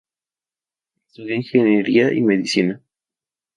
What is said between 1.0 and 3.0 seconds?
Estudió ingeniería y medicina.